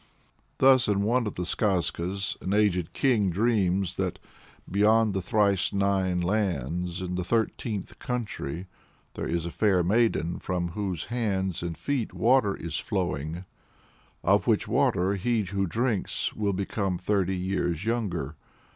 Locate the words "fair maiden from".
9.51-10.69